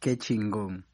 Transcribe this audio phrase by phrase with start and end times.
[0.00, 0.86] Qué chingón.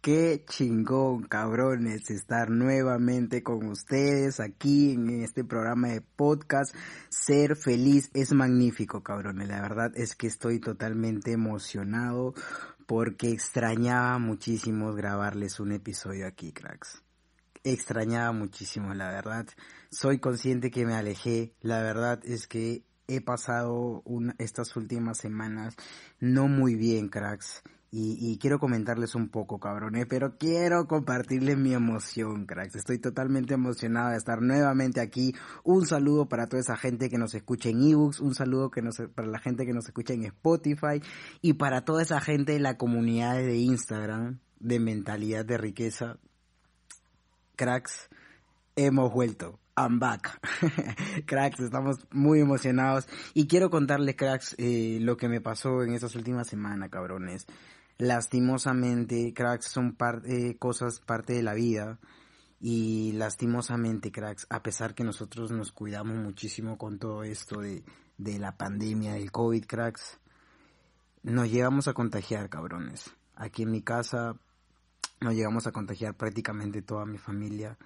[0.00, 6.72] Qué chingón, cabrones, estar nuevamente con ustedes aquí en este programa de podcast.
[7.08, 9.48] Ser feliz es magnífico, cabrones.
[9.48, 12.32] La verdad es que estoy totalmente emocionado
[12.86, 17.02] porque extrañaba muchísimo grabarles un episodio aquí, cracks.
[17.64, 19.48] Extrañaba muchísimo, la verdad.
[19.90, 21.56] Soy consciente que me alejé.
[21.60, 24.04] La verdad es que he pasado
[24.38, 25.74] estas últimas semanas
[26.20, 27.64] no muy bien, cracks
[27.94, 32.76] y, quiero comentarles un poco, cabrones, pero quiero compartirles mi emoción, cracks.
[32.76, 35.34] Estoy totalmente emocionado de estar nuevamente aquí.
[35.62, 38.96] Un saludo para toda esa gente que nos escucha en ebooks, un saludo que nos,
[39.14, 41.02] para la gente que nos escucha en Spotify
[41.42, 46.16] y para toda esa gente de la comunidad de Instagram de mentalidad de riqueza.
[47.56, 48.08] Cracks,
[48.74, 49.58] hemos vuelto.
[49.76, 50.40] I'm back.
[51.26, 53.06] cracks, estamos muy emocionados.
[53.34, 57.46] Y quiero contarles, cracks, eh, lo que me pasó en estas últimas semanas, cabrones
[57.98, 61.98] lastimosamente, cracks, son eh, cosas parte de la vida.
[62.60, 67.82] Y lastimosamente, cracks, a pesar que nosotros nos cuidamos muchísimo con todo esto de,
[68.18, 70.18] de la pandemia, del COVID, cracks,
[71.22, 73.10] nos llegamos a contagiar, cabrones.
[73.34, 74.36] Aquí en mi casa
[75.20, 77.78] nos llegamos a contagiar prácticamente toda mi familia.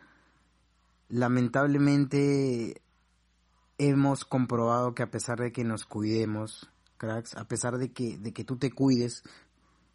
[1.09, 2.83] Lamentablemente
[3.79, 8.33] hemos comprobado que a pesar de que nos cuidemos, cracks, a pesar de que, de
[8.33, 9.23] que tú te cuides,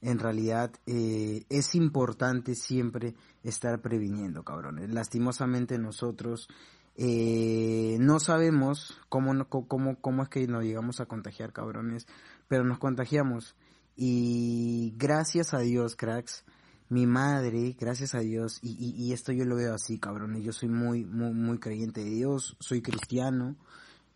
[0.02, 4.90] en realidad eh, es importante siempre estar previniendo, cabrones.
[4.90, 6.48] Lastimosamente nosotros
[6.96, 12.08] eh, no sabemos cómo, cómo, cómo es que nos llegamos a contagiar, cabrones,
[12.48, 13.56] pero nos contagiamos.
[13.96, 16.44] Y gracias a Dios, cracks,
[16.90, 20.70] mi madre, gracias a Dios, y, y, esto yo lo veo así, cabrones, yo soy
[20.70, 23.56] muy, muy, muy creyente de Dios, soy cristiano.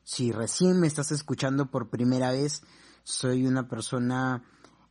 [0.03, 2.63] Si recién me estás escuchando por primera vez,
[3.03, 4.43] soy una persona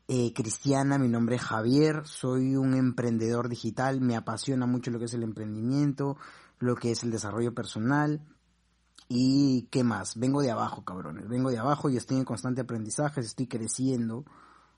[0.07, 5.07] eh, cristiana, mi nombre es Javier, soy un emprendedor digital, me apasiona mucho lo que
[5.07, 6.17] es el emprendimiento,
[6.59, 8.21] lo que es el desarrollo personal
[9.09, 13.21] y qué más, vengo de abajo cabrones, vengo de abajo y estoy en constante aprendizaje,
[13.21, 14.25] estoy creciendo,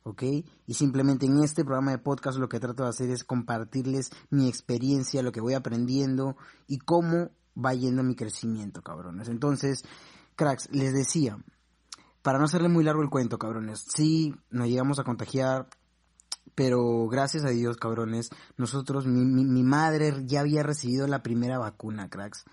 [0.05, 0.23] ¿ok?
[0.67, 4.49] Y simplemente en este programa de podcast lo que trato de hacer es compartirles mi
[4.49, 6.37] experiencia, lo que voy aprendiendo
[6.69, 9.29] y cómo va yendo mi crecimiento, cabrones.
[9.29, 9.83] Entonces,
[10.37, 11.39] cracks, les decía,
[12.27, 15.69] para no hacerle muy largo el cuento, cabrones, sí, nos llegamos a contagiar,
[16.57, 22.11] pero gracias a Dios, cabrones, nosotros, mi, mi, madre ya había recibido la primera vacuna,
[22.11, 22.45] cracks,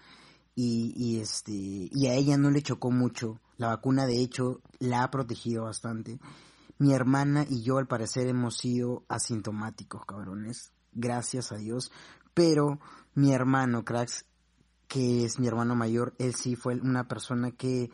[0.53, 5.01] y, y, este, y a ella no le chocó mucho, la vacuna de hecho la
[5.01, 6.19] ha protegido bastante.
[6.77, 11.91] Mi hermana y yo al parecer hemos sido asintomáticos, cabrones, gracias a Dios,
[12.35, 12.79] pero
[13.15, 14.27] mi hermano, cracks,
[14.87, 17.89] que es mi hermano mayor, él sí fue una persona que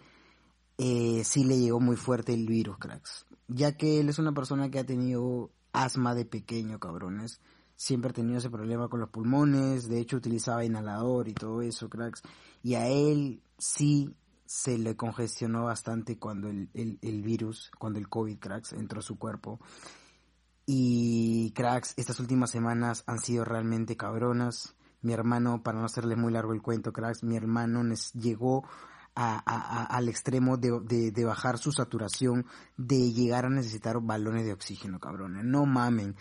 [0.81, 3.25] eh, sí le llegó muy fuerte el virus, cracks.
[3.50, 7.41] Ya que él es una persona que ha tenido asma de pequeño, cabrones.
[7.75, 11.89] Siempre ha tenido ese problema con los pulmones, de hecho utilizaba inhalador y todo eso,
[11.89, 12.22] cracks.
[12.63, 18.39] Y a él sí se le congestionó bastante cuando el, el virus, cuando el COVID,
[18.39, 19.59] cracks, entró a su cuerpo.
[20.66, 24.75] Y cracks, estas últimas semanas han sido realmente cabronas.
[25.01, 28.63] Mi hermano, para no hacerle muy largo el cuento, cracks, mi hermano llegó
[29.15, 32.45] al extremo de, de, bajar su saturación,
[32.77, 35.43] de llegar a necesitar balones de oxígeno, cabrones.
[35.43, 36.15] No mamen.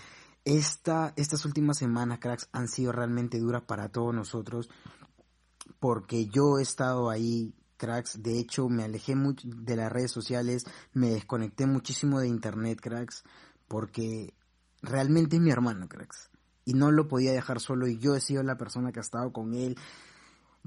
[0.45, 4.71] Esta, estas últimas semanas, cracks, han sido realmente duras para todos nosotros,
[5.79, 8.23] porque yo he estado ahí, cracks.
[8.23, 13.23] De hecho, me alejé mucho de las redes sociales, me desconecté muchísimo de internet, cracks,
[13.69, 14.35] porque
[14.83, 16.31] realmente es mi hermano, cracks.
[16.65, 19.33] Y no lo podía dejar solo y yo he sido la persona que ha estado
[19.33, 19.79] con él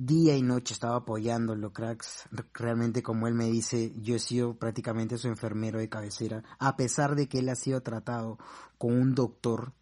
[0.05, 2.27] día y noche estaba apoyándolo, cracks.
[2.53, 7.15] Realmente, como él me dice, yo he sido prácticamente su enfermero de cabecera, a pesar
[7.15, 8.39] de que él ha sido tratado
[8.77, 9.73] con un doctor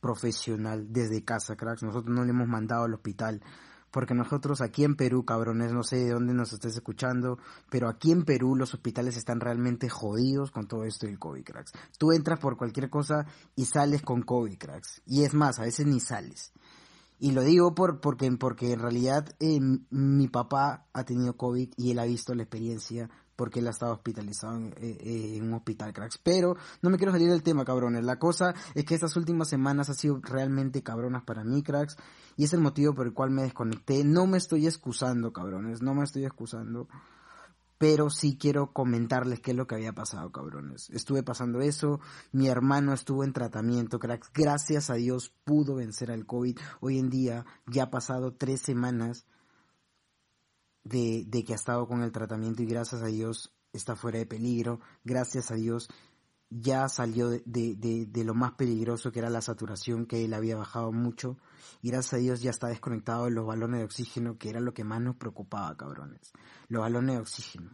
[0.00, 1.82] profesional desde casa, cracks.
[1.82, 3.40] Nosotros no le hemos mandado al hospital.
[3.90, 7.38] Porque nosotros aquí en Perú, cabrones, no sé de dónde nos estés escuchando,
[7.70, 11.72] pero aquí en Perú los hospitales están realmente jodidos con todo esto del COVID, cracks.
[11.98, 13.26] Tú entras por cualquier cosa
[13.56, 15.02] y sales con COVID, cracks.
[15.06, 16.52] Y es más, a veces ni sales.
[17.22, 21.90] Y lo digo por, porque, porque en realidad eh, mi papá ha tenido COVID y
[21.90, 25.54] él ha visto la experiencia porque él ha estado hospitalizado en, eh, eh, en un
[25.54, 26.18] hospital, cracks.
[26.18, 28.04] Pero no me quiero salir del tema, cabrones.
[28.04, 31.96] La cosa es que estas últimas semanas han sido realmente cabronas para mí, cracks.
[32.36, 34.02] Y es el motivo por el cual me desconecté.
[34.02, 35.82] No me estoy excusando, cabrones.
[35.82, 36.88] No me estoy excusando.
[37.80, 40.90] Pero sí quiero comentarles qué es lo que había pasado, cabrones.
[40.90, 41.98] Estuve pasando eso.
[42.30, 44.30] Mi hermano estuvo en tratamiento, cracks.
[44.34, 46.58] Gracias a Dios pudo vencer al COVID.
[46.80, 49.24] Hoy en día ya ha pasado tres semanas
[50.84, 54.26] de, de que ha estado con el tratamiento y gracias a Dios está fuera de
[54.26, 54.80] peligro.
[55.02, 55.88] Gracias a Dios
[56.50, 60.56] ya salió de, de, de, lo más peligroso que era la saturación, que él había
[60.56, 61.38] bajado mucho.
[61.80, 64.74] Y gracias a Dios ya está desconectado de los balones de oxígeno, que era lo
[64.74, 66.32] que más nos preocupaba, cabrones.
[66.68, 67.70] Los balones de oxígeno.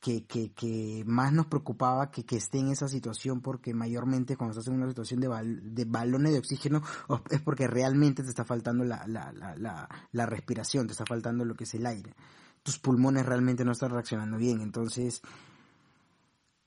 [0.00, 4.52] Que, que, que más nos preocupaba que, que esté en esa situación, porque mayormente cuando
[4.52, 6.82] estás en una situación de, bal, de balones de oxígeno
[7.30, 11.44] es porque realmente te está faltando la, la, la, la, la respiración, te está faltando
[11.44, 12.14] lo que es el aire.
[12.62, 14.60] Tus pulmones realmente no están reaccionando bien.
[14.60, 15.22] Entonces,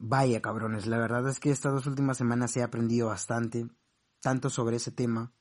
[0.01, 3.67] Vaya cabrones, la verdad es que estas dos últimas semanas he aprendido bastante,
[4.21, 5.33] tanto sobre ese tema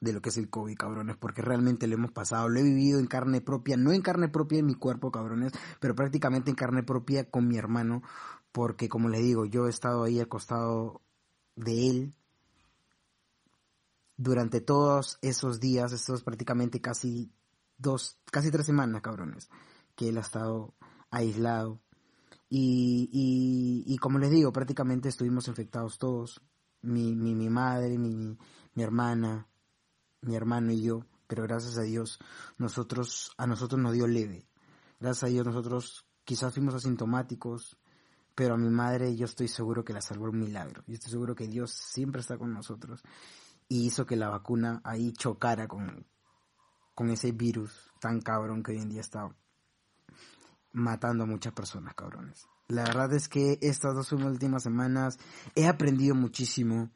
[0.00, 2.98] de lo que es el COVID, cabrones, porque realmente lo hemos pasado, lo he vivido
[2.98, 6.82] en carne propia, no en carne propia en mi cuerpo, cabrones, pero prácticamente en carne
[6.82, 8.02] propia con mi hermano,
[8.52, 11.02] porque como les digo, yo he estado ahí al costado
[11.54, 12.14] de él
[14.16, 17.30] durante todos esos días, estos prácticamente casi
[17.76, 19.50] dos, casi tres semanas, cabrones,
[19.94, 20.74] que él ha estado
[21.10, 21.82] aislado
[22.48, 26.40] y, y, y como les digo, prácticamente estuvimos infectados todos.
[26.80, 28.38] Mi, mi, mi madre, mi,
[28.74, 29.48] mi hermana,
[30.22, 31.04] mi hermano y yo.
[31.26, 32.18] Pero gracias a Dios,
[32.56, 34.48] nosotros, a nosotros nos dio leve.
[34.98, 37.78] Gracias a Dios nosotros quizás fuimos asintomáticos,
[38.34, 40.82] pero a mi madre yo estoy seguro que la salvó un milagro.
[40.86, 43.02] Yo estoy seguro que Dios siempre está con nosotros
[43.68, 46.06] y hizo que la vacuna ahí chocara con,
[46.94, 49.28] con ese virus tan cabrón que hoy en día está
[50.72, 52.46] matando a muchas personas, cabrones.
[52.68, 55.18] La verdad es que estas dos últimas semanas
[55.54, 56.90] he aprendido muchísimo.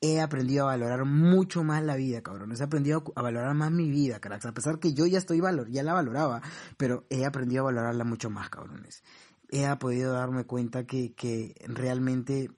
[0.00, 2.60] He aprendido a valorar mucho más la vida, cabrones.
[2.60, 4.46] He aprendido a valorar más mi vida, cracks.
[4.46, 6.42] A pesar que yo ya estoy valor, ya la valoraba,
[6.76, 9.02] pero he aprendido a valorarla mucho más, cabrones.
[9.48, 12.50] He podido darme cuenta que, que realmente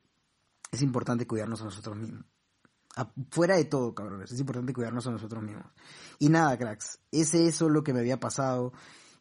[0.72, 2.24] es importante cuidarnos a nosotros mismos.
[3.30, 5.72] Fuera de todo, cabrones, es importante cuidarnos a nosotros mismos.
[6.18, 8.72] Y nada, cracks, ese es lo que me había pasado.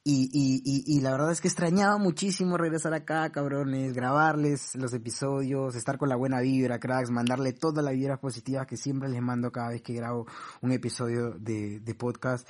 [0.03, 4.93] Y, y, y, y, la verdad es que extrañaba muchísimo regresar acá, cabrones, grabarles los
[4.93, 9.21] episodios, estar con la buena vibra, cracks, mandarle toda la vibra positiva que siempre les
[9.21, 10.25] mando cada vez que grabo
[10.61, 12.47] un episodio de, de podcast.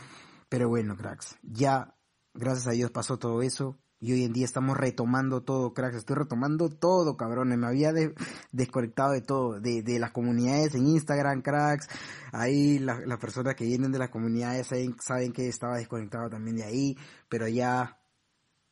[0.48, 1.96] Pero bueno, cracks, ya,
[2.34, 3.80] gracias a Dios pasó todo eso.
[4.02, 5.98] Y hoy en día estamos retomando todo, cracks.
[5.98, 7.58] Estoy retomando todo, cabrones.
[7.58, 8.16] Me había de,
[8.52, 9.60] desconectado de todo.
[9.60, 11.90] De, de, las comunidades en Instagram, cracks.
[12.32, 16.58] Ahí las la personas que vienen de las comunidades saben, saben que estaba desconectado también
[16.58, 16.98] de ahí.
[17.28, 18.00] Pero ya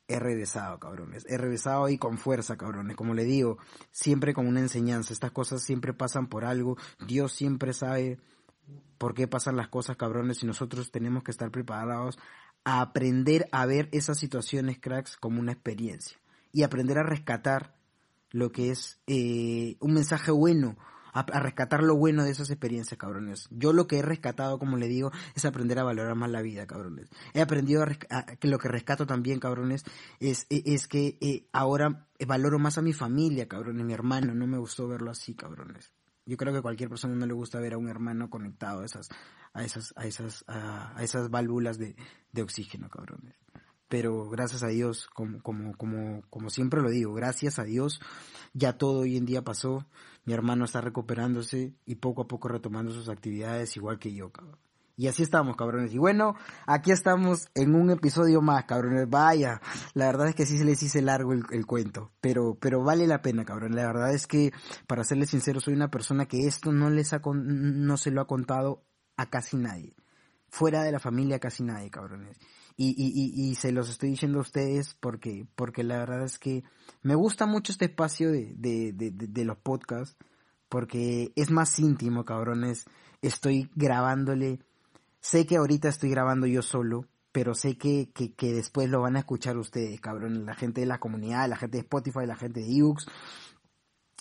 [0.07, 1.25] he regresado, cabrones.
[1.27, 2.95] He regresado y con fuerza, cabrones.
[2.95, 3.57] Como le digo,
[3.91, 5.12] siempre con una enseñanza.
[5.12, 6.77] Estas cosas siempre pasan por algo.
[7.06, 8.18] Dios siempre sabe
[8.97, 10.41] por qué pasan las cosas, cabrones.
[10.41, 12.18] Y nosotros tenemos que estar preparados
[12.68, 16.18] a aprender a ver esas situaciones, cracks, como una experiencia.
[16.52, 17.74] Y aprender a rescatar
[18.31, 20.75] lo que es eh, un mensaje bueno,
[21.14, 23.48] a, rescatar lo bueno de esas experiencias, cabrones.
[23.52, 26.68] Yo lo que he rescatado, como le digo, es aprender a valorar más la vida,
[26.68, 27.10] cabrones.
[27.34, 29.86] He aprendido a, que lo que rescato también, cabrones,
[30.19, 34.36] es, es que eh, ahora valoro más a mi familia, cabrones, mi hermano.
[34.36, 35.94] No me gustó verlo así, cabrones.
[36.27, 38.85] Yo creo que a cualquier persona no le gusta ver a un hermano conectado a
[38.85, 39.09] esas,
[39.54, 41.95] a esas, a esas, a, a esas válvulas de,
[42.33, 43.35] de oxígeno, cabrones.
[43.87, 48.02] Pero gracias a Dios, como, como, como, como siempre lo digo, gracias a Dios,
[48.54, 49.87] ya todo hoy en día pasó.
[50.25, 54.67] Mi hermano está recuperándose y poco a poco retomando sus actividades igual que yo, cabrón.
[54.99, 55.94] Y así estamos, cabrones.
[55.94, 56.33] Y bueno,
[56.66, 59.07] aquí estamos en un episodio más, cabrones.
[59.07, 59.61] Vaya,
[59.94, 63.06] la verdad es que sí se les hice largo el, el, cuento, pero, pero vale
[63.06, 63.75] la pena, cabrones.
[63.75, 64.51] La verdad es que,
[64.87, 68.27] para serles sincero, soy una persona que esto no les ha, no se lo ha
[68.27, 68.87] contado
[69.18, 69.95] a casi nadie.
[70.49, 72.35] Fuera de la familia, casi nadie, cabrones.
[72.75, 76.39] Y, y, y, y se los estoy diciendo a ustedes porque, porque la verdad es
[76.39, 76.63] que
[77.04, 80.18] me gusta mucho este espacio de, de, de, de, de los podcasts,
[80.69, 82.85] porque es más íntimo, cabrones.
[83.21, 84.59] Estoy grabándole
[85.19, 89.16] Sé que ahorita estoy grabando yo solo, pero sé que, que, que, después lo van
[89.16, 92.62] a escuchar ustedes, cabrón, la gente de la comunidad, la gente de Spotify, la gente
[92.62, 93.06] de Ux.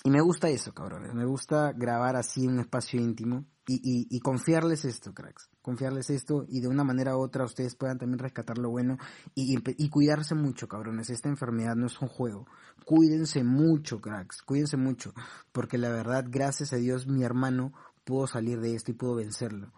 [0.04, 1.14] Y me gusta eso, cabrones.
[1.14, 5.48] Me gusta grabar así un espacio íntimo y, y, y, confiarles esto, cracks.
[5.62, 8.98] Confiarles esto y de una manera u otra ustedes puedan también rescatar lo bueno
[9.34, 11.10] y, y, cuidarse mucho, cabrones.
[11.10, 12.46] Esta enfermedad no es un juego.
[12.84, 14.42] Cuídense mucho, cracks.
[14.42, 15.12] Cuídense mucho.
[15.50, 17.72] Porque la verdad, gracias a Dios, mi hermano
[18.04, 19.72] pudo salir de esto y pudo vencerlo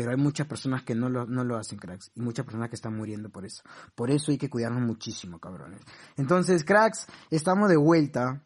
[0.00, 2.10] Pero hay muchas personas que no lo, no lo hacen, cracks.
[2.14, 3.62] Y muchas personas que están muriendo por eso.
[3.94, 5.82] Por eso hay que cuidarnos muchísimo, cabrones.
[6.16, 8.42] Entonces, cracks, estamos de vuelta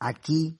[0.00, 0.58] aquí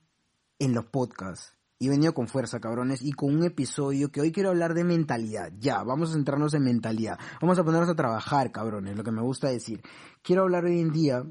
[0.61, 1.59] en los podcasts.
[1.81, 4.85] Y he venido con fuerza, cabrones, y con un episodio que hoy quiero hablar de
[4.85, 5.51] mentalidad.
[5.59, 7.19] Ya, vamos a centrarnos en mentalidad.
[7.41, 9.83] Vamos a ponernos a trabajar, cabrones, lo que me gusta decir.
[10.23, 11.25] Quiero hablar hoy en día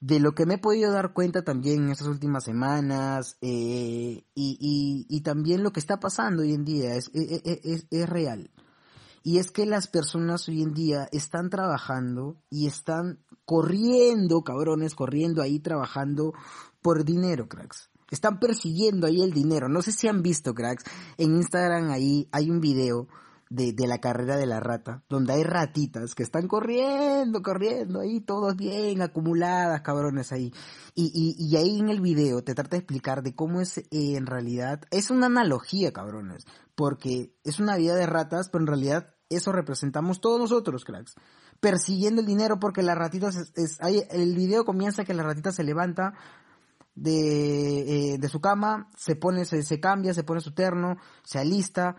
[0.00, 5.06] de lo que me he podido dar cuenta también en estas últimas semanas eh, y,
[5.08, 8.50] y, también lo que está pasando hoy en día es, es, es, real.
[9.24, 15.42] Y es que las personas hoy en día están trabajando y están corriendo, cabrones, corriendo
[15.42, 16.32] ahí trabajando
[16.80, 17.90] por dinero, cracks.
[18.10, 19.68] Están persiguiendo ahí el dinero.
[19.68, 20.84] No sé si han visto, cracks.
[21.18, 23.08] En Instagram ahí hay un video
[23.50, 28.20] de, de, la carrera de la rata, donde hay ratitas que están corriendo, corriendo, ahí
[28.20, 30.52] todos bien acumuladas, cabrones ahí.
[30.94, 33.86] Y, y, y ahí en el video te trata de explicar de cómo es eh,
[33.90, 39.14] en realidad, es una analogía, cabrones, porque es una vida de ratas, pero en realidad
[39.30, 41.14] eso representamos todos nosotros, cracks.
[41.60, 45.64] Persiguiendo el dinero porque la ratita es, ahí, el video comienza que la ratita se
[45.64, 46.14] levanta
[46.94, 51.38] de, eh, de su cama, se pone, se, se cambia, se pone su terno, se
[51.38, 51.96] alista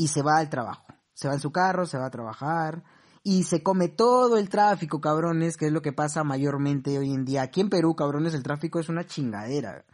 [0.00, 0.86] y se va al trabajo.
[1.12, 2.82] Se va en su carro, se va a trabajar
[3.22, 7.26] y se come todo el tráfico, cabrones, que es lo que pasa mayormente hoy en
[7.26, 7.42] día.
[7.42, 9.84] Aquí en Perú, cabrones, el tráfico es una chingadera.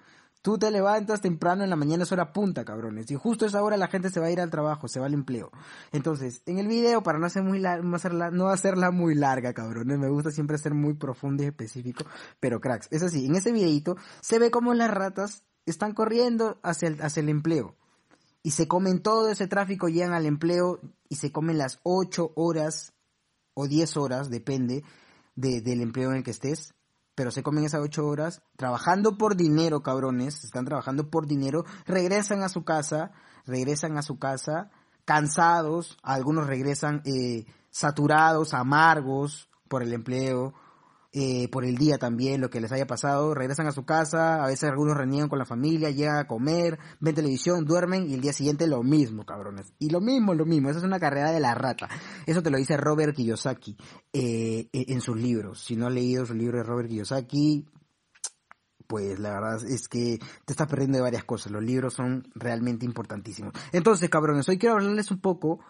[0.43, 3.11] Tú te levantas temprano en la mañana, es hora punta, cabrones.
[3.11, 5.07] Y justo a esa hora la gente se va a ir al trabajo, se va
[5.07, 5.51] al empleo.
[5.91, 9.99] Entonces, en el video, para no, hacer muy no, hacerla, no hacerla muy larga, cabrones,
[9.99, 12.05] me gusta siempre ser muy profundo y específico.
[12.39, 16.87] Pero cracks, es así, en ese videito se ve como las ratas están corriendo hacia
[16.87, 17.75] el, hacia el empleo
[18.47, 22.93] y se comen todo ese tráfico, llegan al empleo y se comen las 8 horas
[23.55, 24.85] o 10 horas, depende
[25.35, 26.73] del empleo en el que estés,
[27.17, 32.45] pero se comen esas 8 horas trabajando por dinero, cabrones, están trabajando por dinero, regresan
[32.45, 33.11] a su casa,
[33.47, 34.71] regresan a su casa
[35.05, 40.55] cansados, algunos regresan eh, saturados, amargos por el empleo,
[41.18, 44.49] eh, por el día también, lo que les haya pasado, regresan a su casa, a
[44.49, 48.35] veces algunos reniegan con la familia, llegan a comer, ven televisión, duermen y el día
[48.35, 49.73] siguiente lo mismo, cabrones.
[49.78, 51.88] Y lo mismo, lo mismo, esa es una carrera de la rata.
[52.26, 53.78] Eso te lo dice Robert Kiyosaki
[54.12, 55.58] eh, en sus libros.
[55.64, 57.66] Si no has leído su libro de Robert Kiyosaki,
[58.87, 61.50] pues la verdad es que te estás perdiendo de varias cosas.
[61.50, 63.54] Los libros son realmente importantísimos.
[63.73, 65.61] Entonces, cabrones, hoy quiero hablarles un poco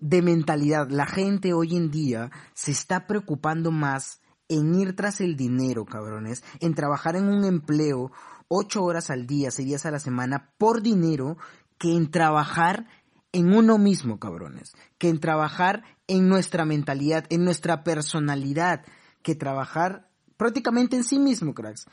[0.00, 0.88] de mentalidad.
[0.88, 6.44] La gente hoy en día se está preocupando más en ir tras el dinero, cabrones,
[6.60, 8.12] en trabajar en un empleo
[8.48, 11.36] ocho horas al día, seis días a la semana por dinero,
[11.78, 12.86] que en trabajar
[13.32, 18.84] en uno mismo, cabrones, que en trabajar en nuestra mentalidad, en nuestra personalidad,
[19.22, 21.86] que trabajar prácticamente en sí mismo, cracks.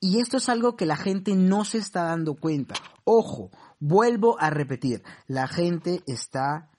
[0.00, 2.74] Y esto es algo que la gente no se está dando cuenta.
[3.04, 6.70] Ojo, vuelvo a repetir, la gente está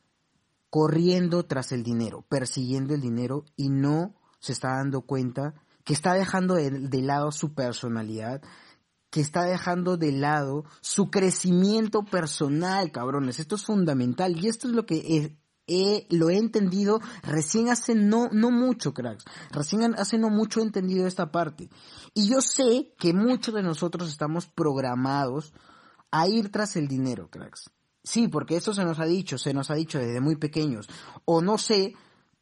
[0.69, 6.13] corriendo tras el dinero, persiguiendo el dinero y no se está dando cuenta que está
[6.13, 8.41] dejando de, lado su personalidad,
[9.09, 13.39] que está dejando de lado su crecimiento personal, cabrones.
[13.39, 18.29] Esto es fundamental y esto es lo que he, lo he entendido recién hace no,
[18.31, 19.25] no mucho, cracks.
[19.51, 21.69] Recién hace no mucho he entendido esta parte.
[22.13, 25.53] Y yo sé que muchos de nosotros estamos programados
[26.11, 27.71] a ir tras el dinero, cracks.
[28.03, 30.89] Sí, porque eso se nos ha dicho, se nos ha dicho desde muy pequeños.
[31.25, 31.93] O no sé,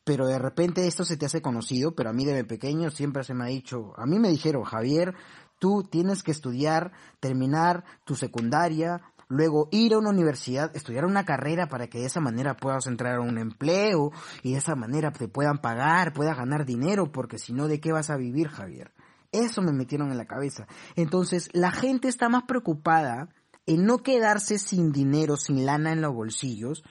[0.10, 3.36] pero de repente esto se te hace conocido, pero a mí desde pequeño siempre se
[3.36, 5.14] me ha dicho, a mí me dijeron, Javier,
[5.60, 11.68] tú tienes que estudiar, terminar tu secundaria, luego ir a una universidad, estudiar una carrera
[11.68, 14.12] para que de esa manera puedas entrar a un empleo
[14.42, 17.92] y de esa manera te puedan pagar, puedas ganar dinero, porque si no, ¿de qué
[17.92, 18.92] vas a vivir, Javier?
[19.32, 20.66] Eso me metieron en la cabeza.
[20.96, 23.30] Entonces, la gente está más preocupada
[23.68, 26.84] en no quedarse sin dinero, sin lana en los bolsillos,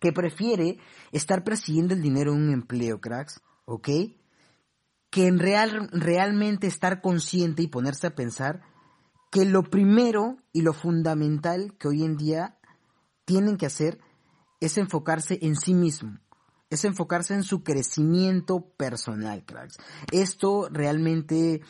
[0.00, 0.78] que prefiere
[1.12, 3.88] estar persiguiendo el dinero en un empleo, cracks, ¿ok?
[5.10, 8.62] Que en real, realmente estar consciente y ponerse a pensar
[9.30, 12.58] que lo primero y lo fundamental que hoy en día
[13.24, 13.98] tienen que hacer
[14.60, 16.18] es enfocarse en sí mismo,
[16.70, 19.76] es enfocarse en su crecimiento personal, cracks.
[20.12, 21.60] Esto realmente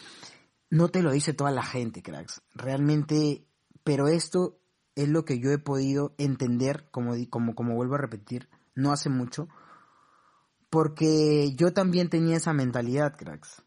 [0.71, 2.43] no te lo dice toda la gente, cracks.
[2.55, 3.47] Realmente,
[3.85, 4.61] pero esto
[4.97, 9.09] es lo que yo he podido entender, como, como, como vuelvo a repetir, no hace
[9.09, 9.49] mucho,
[10.71, 13.63] porque yo también tenía esa mentalidad, cracks.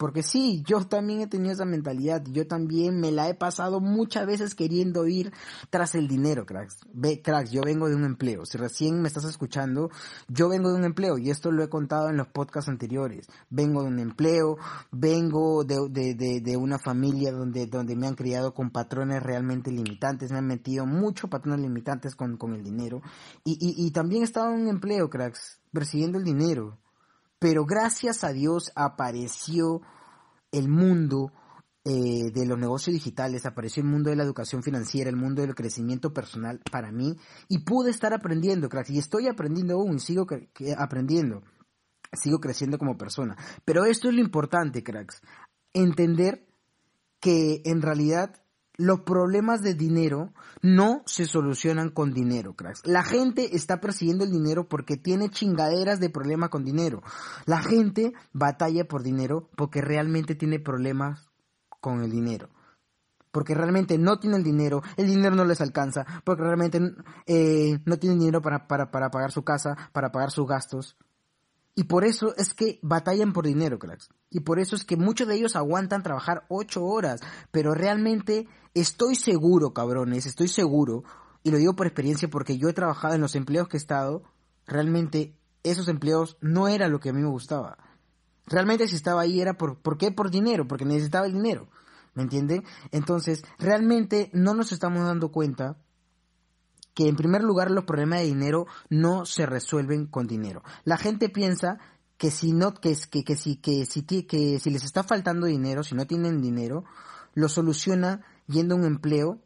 [0.00, 4.26] Porque sí, yo también he tenido esa mentalidad, yo también me la he pasado muchas
[4.26, 5.30] veces queriendo ir
[5.68, 6.78] tras el dinero, cracks.
[6.94, 9.90] Ve, cracks, yo vengo de un empleo, si recién me estás escuchando,
[10.26, 13.26] yo vengo de un empleo y esto lo he contado en los podcasts anteriores.
[13.50, 14.56] Vengo de un empleo,
[14.90, 20.46] vengo de, una familia donde, donde me han criado con patrones realmente limitantes, me han
[20.46, 23.02] metido muchos patrones limitantes con, con el dinero
[23.44, 26.78] y, y, y también he estado en un empleo, cracks, persiguiendo el dinero
[27.40, 29.80] pero gracias a Dios apareció
[30.52, 31.32] el mundo
[31.82, 35.54] eh, de los negocios digitales, apareció el mundo de la educación financiera, el mundo del
[35.54, 37.16] crecimiento personal para mí
[37.48, 40.26] y pude estar aprendiendo, cracks, y estoy aprendiendo aún, sigo
[40.76, 41.42] aprendiendo,
[42.12, 43.38] sigo creciendo como persona.
[43.64, 45.22] Pero esto es lo importante, cracks,
[45.72, 46.46] entender
[47.18, 48.42] que en realidad
[48.80, 50.32] los problemas de dinero
[50.62, 52.80] no se solucionan con dinero, cracks.
[52.86, 57.02] La gente está persiguiendo el dinero porque tiene chingaderas de problema con dinero.
[57.44, 61.28] La gente batalla por dinero porque realmente tiene problemas
[61.80, 62.48] con el dinero.
[63.32, 66.80] Porque realmente no tiene el dinero, el dinero no les alcanza, porque realmente
[67.26, 70.96] eh, no tienen dinero para, para, para pagar su casa, para pagar sus gastos.
[71.74, 74.08] Y por eso es que batallan por dinero, cracks.
[74.28, 77.20] Y por eso es que muchos de ellos aguantan trabajar ocho horas.
[77.50, 81.04] Pero realmente estoy seguro, cabrones, estoy seguro.
[81.42, 84.24] Y lo digo por experiencia porque yo he trabajado en los empleos que he estado.
[84.66, 87.78] Realmente esos empleos no era lo que a mí me gustaba.
[88.46, 90.10] Realmente si estaba ahí era por, ¿por qué?
[90.10, 91.68] Por dinero, porque necesitaba el dinero.
[92.14, 92.64] ¿Me entienden?
[92.90, 95.78] Entonces, realmente no nos estamos dando cuenta
[96.94, 100.62] que en primer lugar los problemas de dinero no se resuelven con dinero.
[100.84, 101.78] La gente piensa
[102.16, 105.82] que si no que que, que si que si que si les está faltando dinero,
[105.82, 106.84] si no tienen dinero,
[107.34, 109.40] lo soluciona yendo a un empleo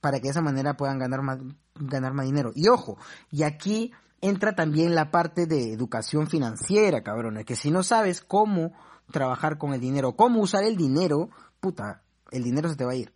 [0.00, 1.38] para que de esa manera puedan ganar más
[1.74, 2.50] ganar más dinero.
[2.54, 2.98] Y ojo,
[3.30, 8.72] y aquí entra también la parte de educación financiera, cabrones, que si no sabes cómo
[9.10, 11.30] trabajar con el dinero, cómo usar el dinero,
[11.60, 13.12] puta, el dinero se te va a ir.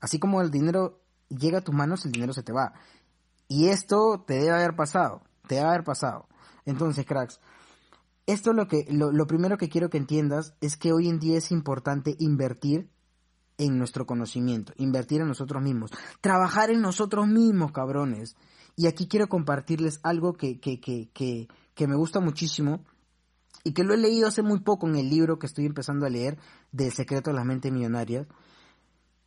[0.00, 0.99] Así como el dinero
[1.30, 2.74] llega a tus manos, el dinero se te va.
[3.48, 6.28] Y esto te debe haber pasado, te debe haber pasado.
[6.66, 7.40] Entonces, cracks,
[8.26, 11.38] esto lo que lo, lo primero que quiero que entiendas es que hoy en día
[11.38, 12.88] es importante invertir
[13.60, 18.34] en nuestro conocimiento, invertir en nosotros mismos, trabajar en nosotros mismos, cabrones.
[18.74, 22.84] Y aquí quiero compartirles algo que, que, que, que, me gusta muchísimo
[23.62, 26.10] y que lo he leído hace muy poco en el libro que estoy empezando a
[26.10, 26.38] leer
[26.72, 28.26] de secreto de la mente millonaria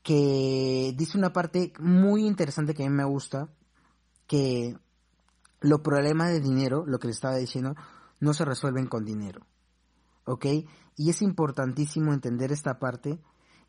[0.03, 3.49] que dice una parte muy interesante que a mí me gusta,
[4.27, 4.77] que
[5.61, 7.75] los problemas de dinero, lo que le estaba diciendo,
[8.19, 9.45] no se resuelven con dinero.
[10.25, 10.45] ¿Ok?
[10.97, 13.19] Y es importantísimo entender esta parte.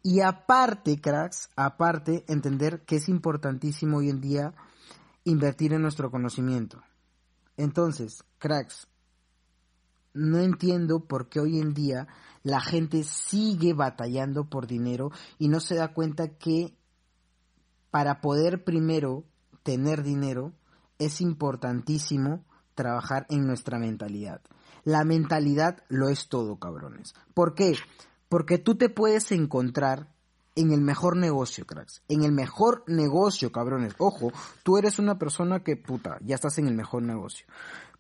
[0.03, 4.55] Y aparte, cracks, aparte, entender que es importantísimo hoy en día
[5.25, 6.83] invertir en nuestro conocimiento.
[7.57, 8.89] Entonces, cracks,
[10.13, 12.09] no entiendo por qué hoy en día
[12.45, 16.77] la gente sigue batallando por dinero y no se da cuenta que
[17.91, 19.25] para poder primero
[19.63, 20.53] tener dinero
[20.99, 24.41] es importantísimo trabajar en nuestra mentalidad.
[24.85, 27.15] La mentalidad lo es todo, cabrones.
[27.33, 27.77] ¿Por qué?
[28.29, 30.13] Porque tú te puedes encontrar
[30.55, 32.03] en el mejor negocio, cracks.
[32.09, 33.95] En el mejor negocio, cabrones.
[33.99, 37.47] Ojo, tú eres una persona que, puta, ya estás en el mejor negocio.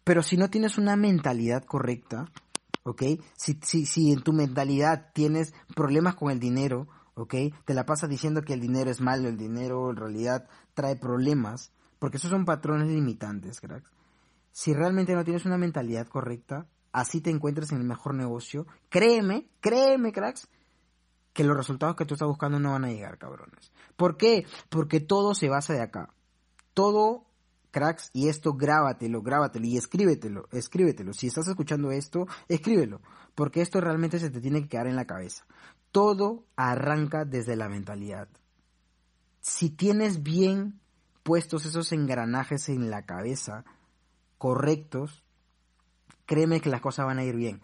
[0.04, 2.26] Pero si no tienes una mentalidad correcta,
[2.84, 3.02] ¿ok?
[3.36, 7.34] Si, si, si en tu mentalidad tienes problemas con el dinero, ¿ok?
[7.64, 11.72] Te la pasas diciendo que el dinero es malo, el dinero en realidad trae problemas,
[11.98, 13.90] porque esos son patrones limitantes, cracks.
[14.52, 19.48] Si realmente no tienes una mentalidad correcta, así te encuentres en el mejor negocio, créeme,
[19.60, 20.48] créeme, cracks,
[21.32, 23.72] que los resultados que tú estás buscando no van a llegar, cabrones.
[23.96, 24.46] ¿Por qué?
[24.68, 26.10] Porque todo se basa de acá.
[26.74, 27.24] Todo
[27.74, 31.12] cracks, y esto grábatelo, grábatelo y escríbetelo, escríbetelo.
[31.12, 33.00] Si estás escuchando esto, escríbelo,
[33.34, 35.44] porque esto realmente se te tiene que quedar en la cabeza.
[35.90, 38.28] Todo arranca desde la mentalidad.
[39.40, 40.80] Si tienes bien
[41.24, 43.64] puestos esos engranajes en la cabeza,
[44.38, 45.24] correctos,
[46.26, 47.60] créeme que las cosas van a ir bien,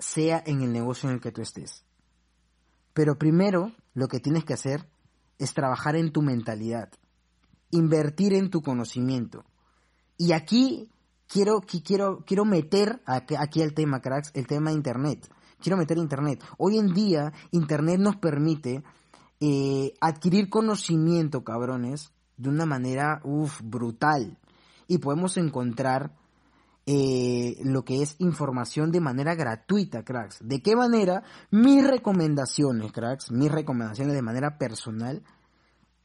[0.00, 1.84] sea en el negocio en el que tú estés.
[2.94, 4.88] Pero primero, lo que tienes que hacer
[5.38, 6.90] es trabajar en tu mentalidad
[7.72, 9.44] invertir en tu conocimiento.
[10.16, 10.88] Y aquí
[11.26, 15.28] quiero, quiero, quiero meter aquí el tema, cracks, el tema de Internet.
[15.60, 16.44] Quiero meter Internet.
[16.58, 18.82] Hoy en día, Internet nos permite
[19.40, 23.20] eh, adquirir conocimiento, cabrones, de una manera,
[23.62, 24.38] brutal.
[24.86, 26.14] Y podemos encontrar
[26.84, 30.38] eh, lo que es información de manera gratuita, cracks.
[30.42, 31.22] ¿De qué manera?
[31.50, 35.22] Mis recomendaciones, cracks, mis recomendaciones de manera personal,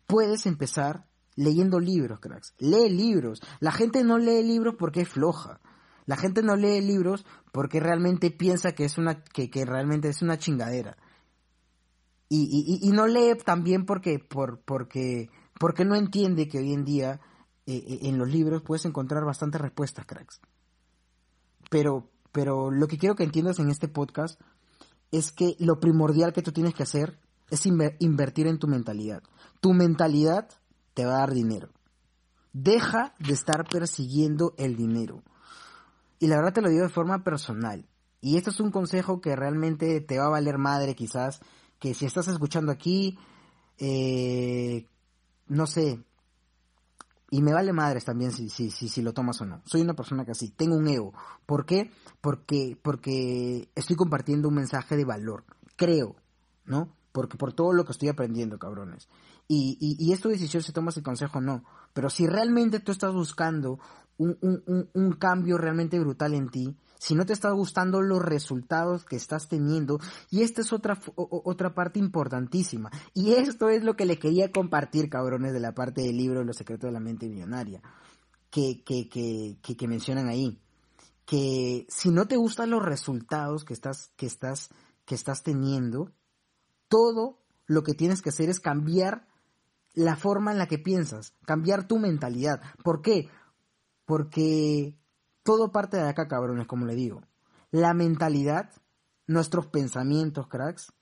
[0.06, 1.07] puedes empezar
[1.38, 2.54] leyendo libros, cracks.
[2.58, 3.42] Lee libros.
[3.62, 5.62] La gente no lee libros porque es floja.
[6.06, 10.22] La gente no lee libros porque realmente piensa que es una, que, que realmente es
[10.22, 10.98] una chingadera.
[12.28, 16.84] Y, y, y no lee también porque, por, porque, porque no entiende que hoy en
[16.84, 17.22] día
[17.66, 20.42] eh, eh, en los libros puedes encontrar bastantes respuestas, cracks.
[21.70, 24.42] Pero, pero lo que quiero que entiendas en este podcast
[25.12, 27.20] es que lo primordial que tú tienes que hacer
[27.50, 29.24] es invertir en tu mentalidad.
[29.62, 30.50] Tu mentalidad
[30.98, 31.70] te va a dar dinero.
[32.54, 35.22] Deja de estar persiguiendo el dinero.
[36.18, 37.88] Y la verdad te lo digo de forma personal.
[38.20, 41.40] Y esto es un consejo que realmente te va a valer madre quizás,
[41.78, 43.20] que si estás escuchando aquí,
[43.78, 44.88] eh,
[45.46, 46.04] no sé,
[47.30, 49.62] y me vale madres también si, si, si, si lo tomas o no.
[49.66, 51.14] Soy una persona que así, tengo un ego.
[51.46, 51.92] ¿Por qué?
[52.22, 55.46] Porque, porque estoy compartiendo un mensaje de valor.
[55.76, 56.16] Creo,
[56.66, 56.92] ¿no?
[57.12, 59.08] Porque por todo lo que estoy aprendiendo, cabrones.
[59.48, 61.64] Y, y, es tu decisión si tomas el consejo o no.
[61.94, 63.80] Pero si realmente tú estás buscando
[64.18, 69.06] un, un, un cambio realmente brutal en ti, si no te están gustando los resultados
[69.06, 70.00] que estás teniendo.
[70.30, 72.92] Y esta es otra, otra parte importantísima.
[73.14, 76.58] Y esto es lo que le quería compartir, cabrones, de la parte del libro Los
[76.58, 77.82] secretos de la mente millonaria,
[78.50, 80.60] que, que, que, que, mencionan ahí.
[81.26, 84.70] Que si no te gustan los resultados que estás, que estás,
[85.06, 86.12] que estás teniendo,
[86.88, 89.28] todo lo que tienes que hacer es cambiar
[89.98, 92.62] la forma en la que piensas, cambiar tu mentalidad.
[92.84, 93.32] ¿Por qué?
[94.06, 94.96] Porque
[95.42, 97.24] todo parte de acá, cabrones, como le digo.
[97.72, 98.70] La mentalidad,
[99.26, 100.94] nuestros pensamientos, cracks,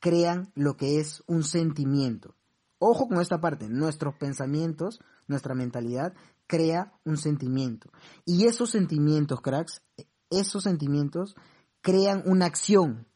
[0.00, 2.34] crean lo que es un sentimiento.
[2.80, 6.12] Ojo con esta parte, nuestros pensamientos, nuestra mentalidad
[6.48, 7.90] crea un sentimiento.
[8.24, 9.82] Y esos sentimientos, cracks,
[10.30, 11.36] esos sentimientos
[11.80, 13.06] crean una acción,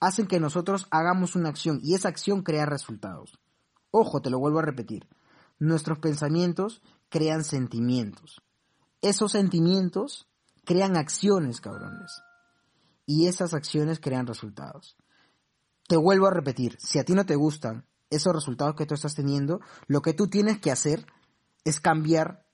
[0.00, 3.38] hacen que nosotros hagamos una acción y esa acción crea resultados.
[3.92, 5.06] Ojo, te lo vuelvo a repetir.
[5.60, 8.42] Nuestros pensamientos crean sentimientos
[9.02, 10.28] esos sentimientos
[10.64, 12.22] crean acciones, cabrones.
[13.04, 14.96] Y esas acciones crean resultados.
[15.88, 19.14] Te vuelvo a repetir, si a ti no te gustan esos resultados que tú estás
[19.14, 21.06] teniendo, lo que tú tienes que hacer
[21.64, 22.46] es cambiar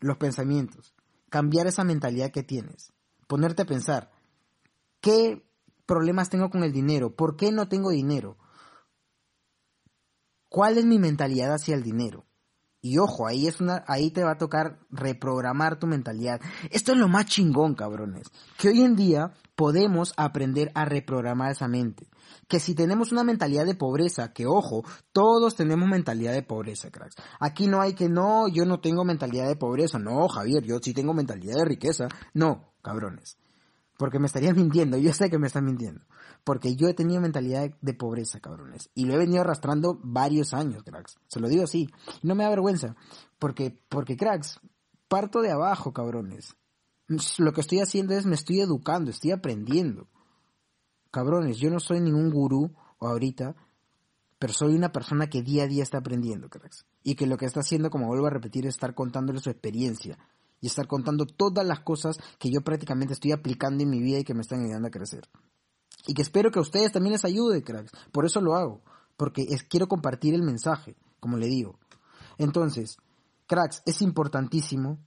[0.00, 0.94] los pensamientos,
[1.30, 2.92] cambiar esa mentalidad que tienes,
[3.28, 4.10] ponerte a pensar,
[5.00, 5.46] ¿qué
[5.86, 7.14] problemas tengo con el dinero?
[7.14, 8.36] ¿Por qué no tengo dinero?
[10.52, 12.26] ¿Cuál es mi mentalidad hacia el dinero?
[12.82, 16.42] Y ojo, ahí es una, ahí te va a tocar reprogramar tu mentalidad.
[16.70, 18.26] Esto es lo más chingón, cabrones.
[18.58, 22.06] Que hoy en día podemos aprender a reprogramar esa mente.
[22.48, 27.16] Que si tenemos una mentalidad de pobreza, que ojo, todos tenemos mentalidad de pobreza, cracks.
[27.40, 29.98] Aquí no hay que no, yo no tengo mentalidad de pobreza.
[29.98, 32.08] No, Javier, yo sí tengo mentalidad de riqueza.
[32.34, 33.38] No, cabrones.
[34.02, 36.00] Porque me estarías mintiendo, yo sé que me están mintiendo.
[36.42, 38.90] Porque yo he tenido mentalidad de, pobreza, cabrones.
[38.96, 41.20] Y lo he venido arrastrando varios años, cracks.
[41.28, 41.88] Se lo digo así.
[42.20, 42.96] no me da vergüenza.
[43.38, 44.58] Porque, porque, cracks,
[45.06, 46.56] parto de abajo, cabrones.
[47.38, 50.08] Lo que estoy haciendo es me estoy educando, estoy aprendiendo.
[51.12, 53.54] Cabrones, yo no soy ningún gurú ahorita,
[54.40, 56.86] pero soy una persona que día a día está aprendiendo, cracks.
[57.04, 60.18] Y que lo que está haciendo, como vuelvo a repetir, es estar contándole su experiencia
[60.62, 64.24] y estar contando todas las cosas que yo prácticamente estoy aplicando en mi vida y
[64.24, 65.28] que me están ayudando a crecer.
[66.06, 67.90] Y que espero que a ustedes también les ayude, cracks.
[68.12, 68.80] Por eso lo hago.
[69.16, 71.78] Porque quiero compartir el mensaje, como le digo.
[72.38, 72.96] Entonces,
[73.46, 74.98] cracks, es importantísimo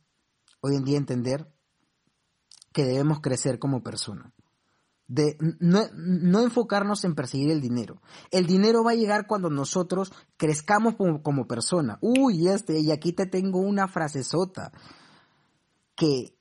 [0.59, 1.49] hoy en día entender
[2.73, 4.33] que debemos crecer como persona.
[5.07, 8.01] De no, no, enfocarnos en perseguir el dinero.
[8.31, 11.97] El dinero va a llegar cuando nosotros crezcamos como, como persona.
[12.01, 14.71] Uy, este, y aquí te tengo una frasezota
[15.95, 16.37] que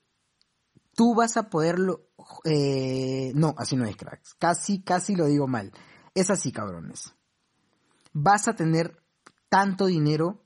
[0.95, 2.09] tú vas a poderlo...
[2.45, 4.35] Eh, no, así no es, cracks.
[4.35, 5.73] Casi, casi lo digo mal.
[6.15, 7.15] Es así, cabrones.
[8.13, 9.03] Vas a tener
[9.49, 10.45] tanto dinero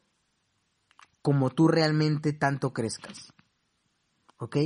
[1.22, 3.32] como tú realmente tanto crezcas.
[4.38, 4.56] ¿Ok?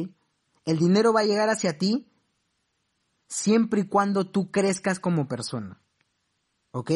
[0.64, 2.12] El dinero va a llegar hacia ti
[3.26, 5.82] siempre y cuando tú crezcas como persona.
[6.70, 6.90] ¿Ok?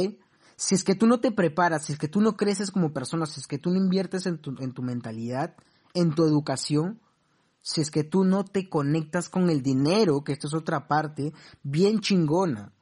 [0.57, 3.27] Si es que tú no te preparas, si es que tú no creces como persona,
[3.27, 5.57] si es que tú no inviertes en tu, en tu mentalidad,
[5.95, 7.01] en tu educación,
[7.67, 11.33] si es que tú no te conectas con el dinero, que esto es otra parte
[11.65, 12.73] bien chingona,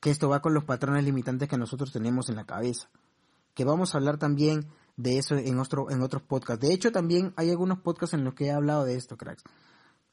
[0.00, 2.90] que esto va con los patrones limitantes que nosotros tenemos en la cabeza,
[3.54, 6.60] que vamos a hablar también de eso en, otro, en otros podcasts.
[6.60, 9.44] De hecho, también hay algunos podcasts en los que he hablado de esto, cracks,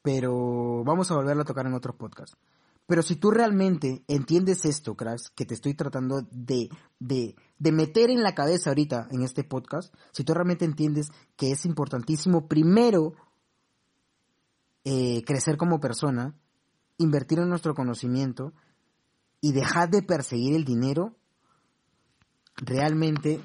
[0.00, 2.38] pero vamos a volverlo a tocar en otros podcasts.
[2.86, 8.08] Pero si tú realmente entiendes esto, cracks, que te estoy tratando de, de, de meter
[8.08, 13.12] en la cabeza ahorita en este podcast, si tú realmente entiendes que es importantísimo primero
[14.90, 16.34] eh, crecer como persona,
[16.96, 18.54] invertir en nuestro conocimiento
[19.38, 21.14] y dejar de perseguir el dinero,
[22.56, 23.42] realmente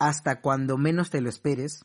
[0.00, 1.84] hasta cuando menos te lo esperes,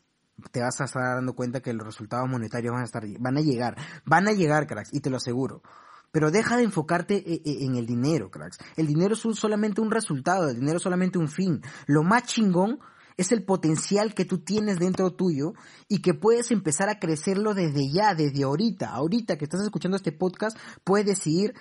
[0.50, 3.40] te vas a estar dando cuenta que los resultados monetarios van a estar, van a
[3.40, 5.62] llegar, van a llegar, cracks, y te lo aseguro.
[6.10, 8.58] Pero deja de enfocarte e, e, en el dinero, cracks.
[8.74, 11.62] El dinero es solamente un resultado, el dinero es solamente un fin.
[11.86, 12.80] Lo más chingón
[13.20, 15.52] es el potencial que tú tienes dentro tuyo
[15.88, 18.88] y que puedes empezar a crecerlo desde ya, desde ahorita.
[18.88, 21.52] Ahorita que estás escuchando este podcast, puedes decidir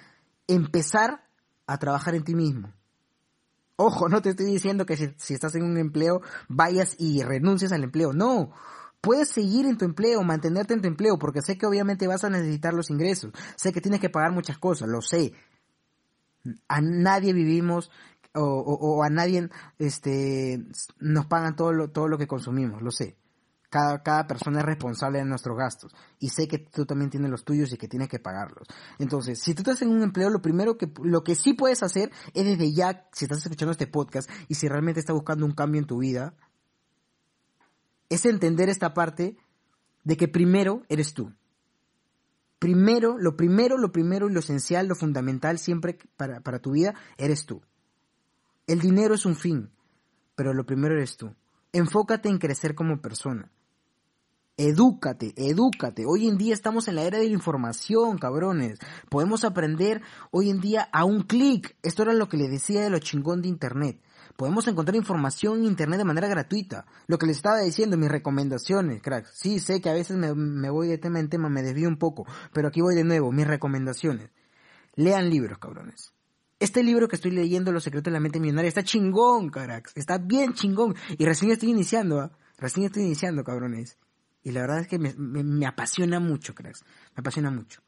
[0.47, 1.27] empezar
[1.67, 2.73] a trabajar en ti mismo.
[3.75, 7.83] Ojo, no te estoy diciendo que si, estás en un empleo vayas y renuncies al
[7.83, 8.13] empleo.
[8.13, 8.53] No,
[9.01, 12.29] puedes seguir en tu empleo, mantenerte en tu empleo, porque sé que obviamente vas a
[12.29, 13.33] necesitar los ingresos.
[13.57, 15.33] Sé que tienes que pagar muchas cosas, lo sé.
[16.69, 17.91] A nadie vivimos
[18.35, 20.63] o, a nadie este,
[20.99, 23.17] nos pagan todo lo, todo lo que consumimos, lo sé.
[23.69, 25.95] Cada, cada persona es responsable de nuestros gastos.
[26.17, 28.67] Y sé que tú también tienes los tuyos y que tienes que pagarlos.
[28.97, 32.11] Entonces, si tú estás en un empleo, lo primero que, lo que sí puedes hacer
[32.33, 35.79] es desde ya, si estás escuchando este podcast y si realmente estás buscando un cambio
[35.79, 36.33] en tu vida,
[38.09, 39.37] es entender esta parte
[40.03, 41.31] de que primero eres tú.
[42.57, 46.95] Primero, lo primero, lo primero y lo esencial, lo fundamental siempre para, para tu vida,
[47.17, 47.61] eres tú.
[48.69, 49.71] El dinero es un fin,
[50.35, 51.33] pero lo primero eres tú.
[51.73, 53.51] Enfócate en crecer como persona.
[54.57, 56.05] Edúcate, edúcate.
[56.05, 58.77] Hoy en día estamos en la era de la información, cabrones.
[59.09, 61.77] Podemos aprender hoy en día a un clic.
[61.81, 64.03] Esto era lo que le decía de lo chingón de Internet.
[64.37, 66.85] Podemos encontrar información en Internet de manera gratuita.
[67.07, 69.31] Lo que les estaba diciendo, mis recomendaciones, cracks.
[69.33, 71.97] Sí, sé que a veces me, me voy de tema en tema, me desvío un
[71.97, 74.29] poco, pero aquí voy de nuevo, mis recomendaciones.
[74.93, 76.13] Lean libros, cabrones.
[76.59, 79.93] Este libro que estoy leyendo, Los secretos de la mente millonaria, está chingón, cracks.
[79.95, 80.95] Está bien chingón.
[81.17, 82.31] Y recién estoy iniciando, ¿ah?
[82.57, 83.97] Recién estoy iniciando, cabrones.
[84.43, 86.83] Y la verdad es que me, apasiona mucho, cracks.
[87.15, 87.81] Me apasiona mucho.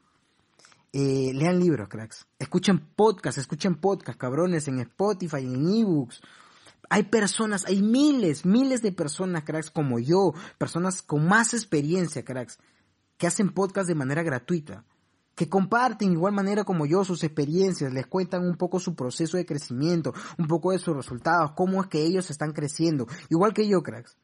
[0.92, 2.26] Eh, lean libros, cracks.
[2.38, 6.22] Escuchen podcast, escuchen podcast, cabrones, en Spotify, en ebooks.
[6.88, 12.58] Hay personas, hay miles, miles de personas, cracks, como yo, personas con más experiencia, cracks,
[13.16, 14.84] que hacen podcast de manera gratuita,
[15.34, 19.46] que comparten igual manera como yo sus experiencias, les cuentan un poco su proceso de
[19.46, 23.82] crecimiento, un poco de sus resultados, cómo es que ellos están creciendo, igual que yo,
[23.82, 24.16] cracks.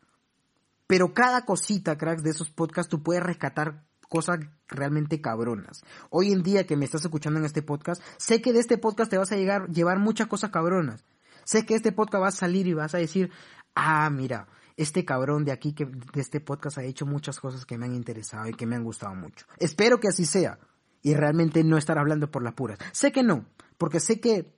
[0.86, 5.82] Pero cada cosita, cracks, de esos podcasts tú puedes rescatar cosas realmente cabronas.
[6.10, 9.10] Hoy en día que me estás escuchando en este podcast, sé que de este podcast
[9.10, 11.04] te vas a llegar, llevar muchas cosas cabronas.
[11.44, 13.30] Sé que este podcast va a salir y vas a decir,
[13.74, 17.76] ah, mira, este cabrón de aquí que de este podcast ha hecho muchas cosas que
[17.76, 19.46] me han interesado y que me han gustado mucho.
[19.58, 20.58] Espero que así sea
[21.02, 22.78] y realmente no estar hablando por las puras.
[22.92, 24.52] Sé que no, porque sé que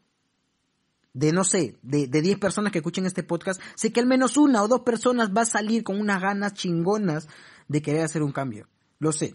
[1.12, 4.36] de no sé, de, de 10 personas que escuchen este podcast, sé que al menos
[4.36, 7.28] una o dos personas va a salir con unas ganas chingonas
[7.68, 8.68] de querer hacer un cambio.
[8.98, 9.34] Lo sé.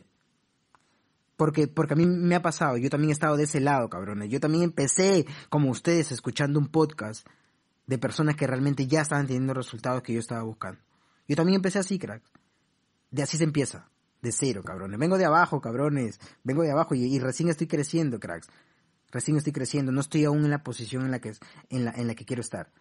[1.35, 4.29] Porque, porque a mí me ha pasado, yo también he estado de ese lado, cabrones.
[4.29, 7.27] Yo también empecé, como ustedes, escuchando un podcast
[7.87, 10.79] de personas que realmente ya estaban teniendo resultados que yo estaba buscando.
[11.27, 12.23] Yo también empecé así, crack.
[13.11, 13.89] De así se empieza.
[14.25, 14.99] De cero, cabrones.
[14.99, 16.19] Vengo de abajo, cabrones.
[16.43, 18.47] Vengo de abajo y, recién estoy creciendo, cracks
[19.11, 21.35] recién estoy creciendo, no estoy aún en la posición en la que,
[21.69, 22.73] en la, en la que quiero estar.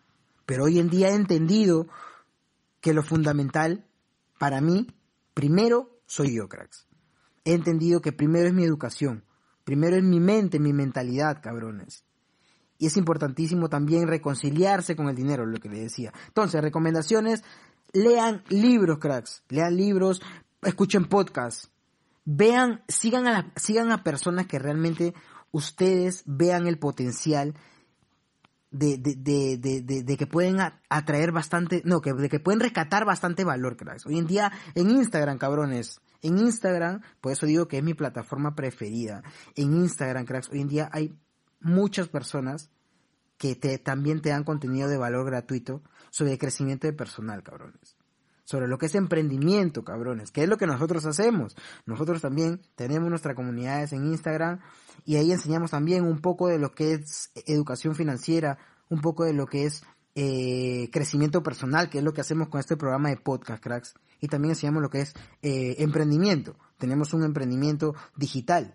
[0.47, 1.87] Pero hoy en día he entendido
[2.81, 3.87] que lo fundamental
[4.39, 4.89] para mí,
[5.33, 6.89] primero soy yo, cracks.
[7.45, 9.25] He entendido que primero es mi educación,
[9.63, 12.05] primero es mi mente, mi mentalidad, cabrones.
[12.79, 16.13] Y es importantísimo también reconciliarse con el dinero, lo que le decía.
[16.27, 17.45] Entonces, recomendaciones,
[17.93, 19.45] lean libros, cracks.
[19.49, 20.21] Lean libros,
[20.65, 21.71] escuchen podcasts.
[22.25, 25.15] Vean, sigan a, la, sigan a personas que realmente
[25.53, 27.55] ustedes vean el potencial
[28.71, 34.07] de, de, que pueden atraer bastante, no, que, de que pueden rescatar bastante valor, cracks.
[34.07, 38.57] Hoy en día en Instagram, cabrones, en Instagram, por eso digo que es mi plataforma
[38.57, 39.23] preferida.
[39.55, 41.17] En Instagram, cracks, hoy en día hay
[41.61, 42.71] muchas personas
[43.39, 47.94] que te, también te dan contenido de valor gratuito sobre crecimiento de personal, cabrones
[48.45, 51.57] sobre lo que es emprendimiento, cabrones, que es lo que nosotros hacemos.
[51.87, 54.61] Nosotros también tenemos nuestras comunidades en Instagram
[55.05, 59.33] y ahí enseñamos también un poco de lo que es educación financiera, un poco de
[59.33, 59.83] lo que es
[60.15, 63.95] eh, crecimiento personal, que es lo que hacemos con este programa de podcast, cracks.
[64.21, 66.57] Y también enseñamos lo que es eh, emprendimiento.
[66.79, 68.75] Tenemos un emprendimiento digital.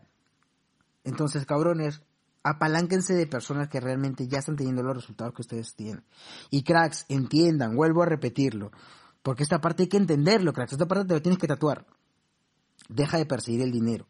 [1.03, 2.01] Entonces, cabrones,
[2.43, 6.03] apalánquense de personas que realmente ya están teniendo los resultados que ustedes tienen.
[6.49, 8.71] Y cracks, entiendan, vuelvo a repetirlo.
[9.29, 10.71] Porque esta parte hay que entenderlo, cracks.
[10.71, 11.85] Esta parte te lo tienes que tatuar.
[12.87, 14.07] Deja de perseguir el dinero.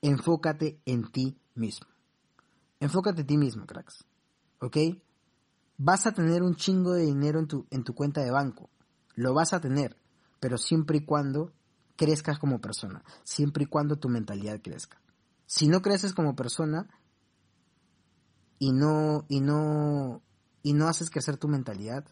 [0.00, 1.86] Enfócate en ti mismo.
[2.80, 4.06] Enfócate en ti mismo, cracks.
[4.62, 4.78] ¿Ok?
[5.76, 8.70] Vas a tener un chingo de dinero en tu, en tu cuenta de banco.
[9.14, 9.98] Lo vas a tener.
[10.40, 11.52] Pero siempre y cuando
[11.94, 13.04] crezcas como persona.
[13.24, 15.02] Siempre y cuando tu mentalidad crezca.
[15.44, 16.88] Si no creces como persona
[18.58, 20.22] y no, y no,
[20.62, 22.06] y no haces crecer tu mentalidad,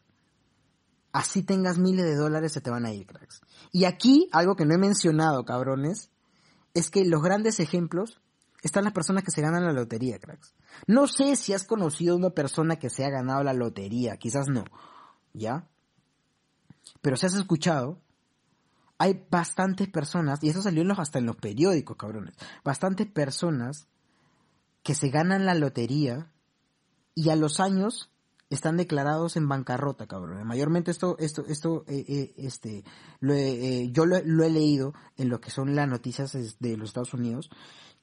[1.14, 3.40] así tengas miles de dólares, se te van a ir, cracks.
[3.70, 6.10] Y aquí, algo que no he mencionado, cabrones,
[6.74, 8.20] es que los grandes ejemplos
[8.62, 10.54] están las personas que se ganan la lotería, cracks.
[10.88, 14.48] No sé si has conocido a una persona que se ha ganado la lotería, quizás
[14.48, 14.64] no,
[15.32, 15.68] ¿ya?
[17.00, 18.00] Pero si has escuchado,
[18.98, 23.86] hay bastantes personas, y eso salió en los, hasta en los periódicos, cabrones, bastantes personas
[24.82, 26.32] que se ganan la lotería
[27.14, 28.10] y a los años
[28.50, 30.46] están declarados en bancarrota, cabrón.
[30.46, 32.84] Mayormente esto, esto, esto, eh, eh, este,
[33.20, 37.14] lo eh, yo lo, he leído en lo que son las noticias de los Estados
[37.14, 37.50] Unidos,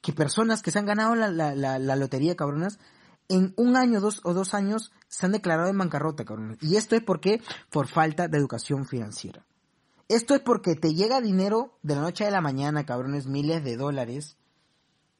[0.01, 2.79] que personas que se han ganado la, la, la, lotería, cabronas,
[3.29, 6.57] en un año dos o dos años se han declarado en bancarrota, cabrón.
[6.61, 9.45] Y esto es porque por falta de educación financiera.
[10.09, 13.77] Esto es porque te llega dinero de la noche a la mañana, cabrones, miles de
[13.77, 14.37] dólares,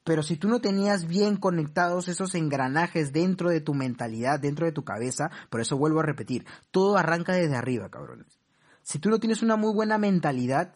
[0.04, 4.72] pero si tú no tenías bien conectados esos engranajes dentro de tu mentalidad, dentro de
[4.72, 8.40] tu cabeza, por eso vuelvo a repetir, todo arranca desde arriba, cabrones.
[8.82, 10.74] Si tú no tienes una muy buena mentalidad,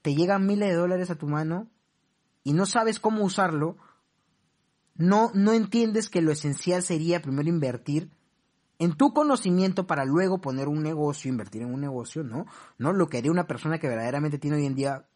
[0.00, 1.68] te llegan miles de dólares a tu mano
[2.44, 3.76] y no sabes cómo usarlo,
[4.94, 8.10] no, no entiendes que lo esencial sería primero invertir
[8.78, 12.46] en tu conocimiento para luego poner un negocio, invertir en un negocio, ¿no?
[12.78, 12.92] ¿No?
[12.92, 15.06] Lo que haría una persona que verdaderamente tiene hoy en día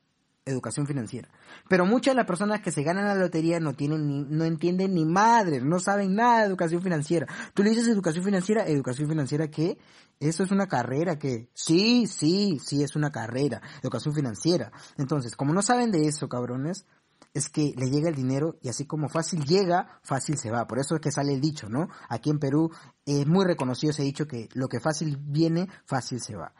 [0.46, 1.28] educación financiera.
[1.68, 4.94] Pero muchas de las personas que se ganan la lotería no tienen ni, no entienden
[4.94, 7.26] ni madre, no saben nada de educación financiera.
[7.52, 9.78] Tú le dices educación financiera, educación financiera ¿qué?
[10.20, 14.72] Eso es una carrera que sí, sí, sí es una carrera, educación financiera.
[14.96, 16.86] Entonces, como no saben de eso, cabrones,
[17.34, 20.66] es que le llega el dinero y así como fácil llega, fácil se va.
[20.66, 21.88] Por eso es que sale el dicho, ¿no?
[22.08, 22.70] Aquí en Perú
[23.04, 26.54] es muy reconocido ese dicho que lo que fácil viene, fácil se va.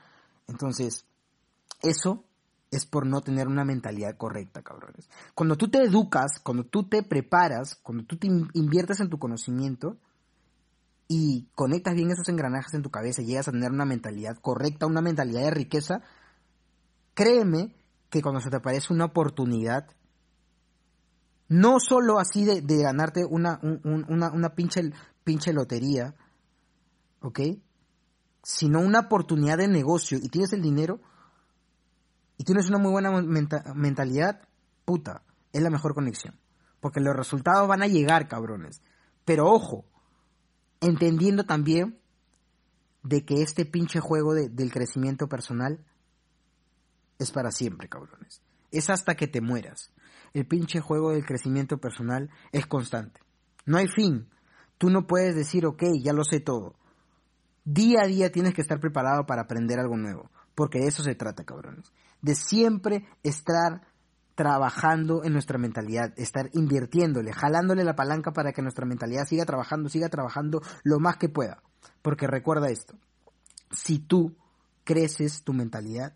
[0.47, 1.07] Entonces,
[1.83, 2.26] eso
[2.71, 5.09] es por no tener una mentalidad correcta, cabrones.
[5.35, 9.99] Cuando tú te educas, cuando tú te preparas, cuando tú te inviertes en tu conocimiento
[11.09, 14.87] y conectas bien esos engranajes en tu cabeza y llegas a tener una mentalidad correcta,
[14.87, 16.03] una mentalidad de riqueza,
[17.15, 17.75] créeme
[18.11, 19.87] que cuando se te aparece una oportunidad,
[21.49, 24.91] no solo así de, ganarte una, una, una pinche,
[25.23, 26.15] pinche lotería,
[27.21, 27.41] ¿ok?
[28.43, 31.01] Sino una oportunidad de negocio y tienes el dinero,
[32.39, 33.11] y tienes una muy buena
[33.75, 34.43] mentalidad,
[34.85, 35.23] puta,
[35.53, 36.39] es la mejor conexión.
[36.81, 38.83] Porque los resultados van a llegar, cabrones.
[39.25, 39.87] Pero ojo,
[40.81, 41.99] entendiendo también
[43.03, 45.85] de que este pinche juego del crecimiento personal
[47.19, 48.43] es para siempre, cabrones.
[48.71, 49.93] Es hasta que te mueras.
[50.35, 53.21] El pinche juego del crecimiento personal es constante.
[53.65, 54.29] No hay fin.
[54.77, 56.75] Tú no puedes decir, ok, ya lo sé todo.
[57.65, 60.31] Día a día tienes que estar preparado para aprender algo nuevo.
[60.55, 61.91] Porque de eso se trata, cabrones
[62.23, 63.83] de siempre estar
[64.37, 69.89] trabajando en nuestra mentalidad, estar invirtiéndole, jalándole la palanca para que nuestra mentalidad siga trabajando,
[69.89, 71.63] siga trabajando lo más que pueda.
[72.03, 72.95] Porque recuerda esto,
[73.71, 74.37] si tú
[74.85, 76.13] creces tu mentalidad,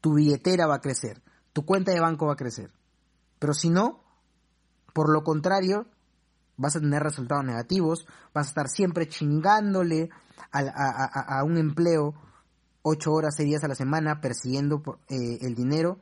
[0.00, 1.22] tu billetera va a crecer,
[1.52, 2.72] tu cuenta de banco va a crecer.
[3.38, 4.02] Pero si no,
[4.94, 5.86] por lo contrario,
[6.56, 10.08] vas a tener resultados negativos, vas a estar siempre chingándole
[10.50, 12.14] a, a un empleo
[12.82, 15.98] ocho horas, seis días a la semana persiguiendo eh, el dinero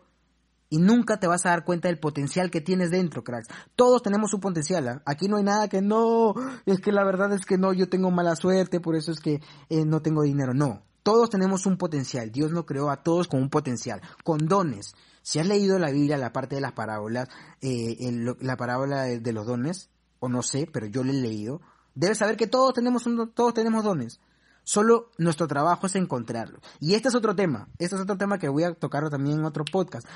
[0.71, 3.49] y nunca te vas a dar cuenta del potencial que tienes dentro, cracks.
[3.75, 4.89] Todos tenemos un potencial.
[4.89, 5.03] ¿ah?
[5.07, 6.35] Aquí no hay nada que no,
[6.67, 9.41] es que la verdad es que no, yo tengo mala suerte, por eso es que
[9.69, 10.53] eh, no tengo dinero.
[10.55, 12.31] No, todos tenemos un potencial.
[12.31, 14.95] Dios nos creó a todos con un potencial, con dones.
[15.23, 17.29] Si has leído la Biblia, la parte de las parábolas,
[17.61, 17.97] eh,
[18.41, 21.61] la parábola de, los dones, o no sé, pero yo lo he leído,
[21.95, 24.21] debes saber que todos tenemos, un, todos tenemos dones.
[24.69, 26.61] Solo nuestro trabajo es encontrarlo.
[26.79, 27.71] Y este es otro tema.
[27.79, 30.07] Este es otro tema que voy a tocar también en otro podcast.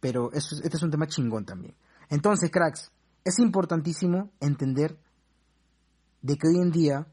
[0.00, 1.74] Pero este es un tema chingón también.
[2.10, 2.92] Entonces, cracks,
[3.24, 4.98] es importantísimo entender
[6.20, 7.06] de que hoy en día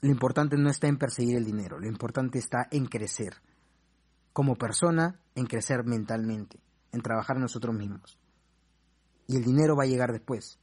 [0.00, 3.34] lo importante no está en perseguir el dinero, lo importante está en crecer
[4.32, 6.60] como persona, en crecer mentalmente,
[6.92, 8.18] en trabajar nosotros mismos.
[9.26, 10.58] Y el dinero va a llegar después.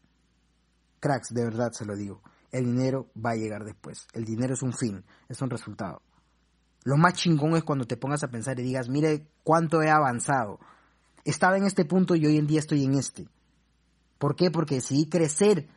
[0.99, 4.07] Cracks, de verdad se lo digo el dinero va a llegar después.
[4.13, 6.01] El dinero es un fin, es un resultado.
[6.83, 10.59] Lo más chingón es cuando te pongas a pensar y digas, mire cuánto he avanzado.
[11.25, 13.27] Estaba en este punto y hoy en día estoy en este.
[14.17, 14.49] ¿Por qué?
[14.51, 15.67] Porque decidí crecer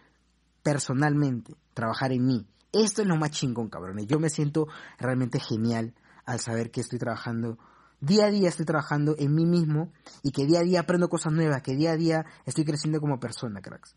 [0.62, 2.46] personalmente, trabajar en mí.
[2.72, 4.06] Esto es lo más chingón, cabrones.
[4.06, 7.58] Yo me siento realmente genial al saber que estoy trabajando,
[8.00, 11.32] día a día estoy trabajando en mí mismo y que día a día aprendo cosas
[11.32, 13.94] nuevas, que día a día estoy creciendo como persona, cracks.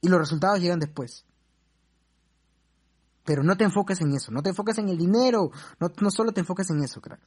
[0.00, 1.24] Y los resultados llegan después.
[3.28, 6.32] Pero no te enfoques en eso, no te enfoques en el dinero, no, no solo
[6.32, 7.20] te enfoques en eso, crack.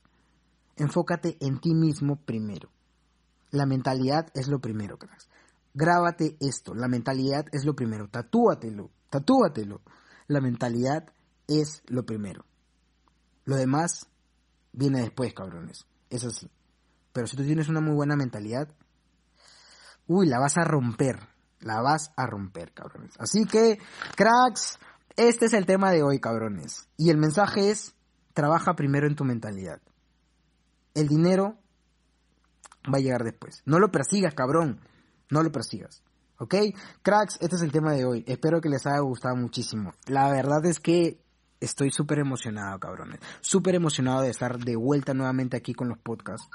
[0.75, 2.71] Enfócate en ti mismo primero.
[3.51, 5.21] La mentalidad es lo primero, crack.
[5.75, 9.81] Grábate esto, la mentalidad es lo primero, tatúatelo, tatúatelo.
[10.25, 11.05] La mentalidad
[11.47, 12.45] es lo primero.
[13.45, 14.07] Lo demás
[14.73, 15.85] viene después, cabrones.
[16.09, 16.49] Es así.
[17.13, 18.67] Pero si tú tienes una muy buena mentalidad,
[20.07, 21.19] uy, la vas a romper.
[21.59, 23.13] La vas a romper, cabrones.
[23.19, 23.77] Así que,
[24.15, 24.79] cracks,
[25.15, 26.87] este es el tema de hoy, cabrones.
[26.97, 27.95] Y el mensaje es,
[28.33, 29.81] trabaja primero en tu mentalidad.
[30.93, 31.57] El dinero
[32.91, 33.61] va a llegar después.
[33.65, 34.81] No lo persigas, cabrón.
[35.29, 36.03] No lo persigas.
[36.37, 36.55] ¿Ok?
[37.01, 38.23] Cracks, este es el tema de hoy.
[38.27, 39.93] Espero que les haya gustado muchísimo.
[40.07, 41.21] La verdad es que
[41.59, 43.19] estoy súper emocionado, cabrones.
[43.41, 46.49] Súper emocionado de estar de vuelta nuevamente aquí con los podcasts.